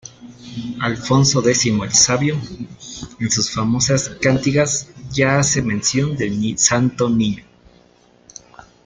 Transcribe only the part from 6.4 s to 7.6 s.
Santo Niño.